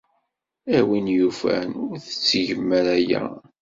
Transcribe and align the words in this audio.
A 0.77 0.79
win 0.87 1.07
yufan, 1.17 1.69
ur 1.87 1.95
tettgem 2.05 2.67
ara 2.79 2.93
aya. 2.99 3.23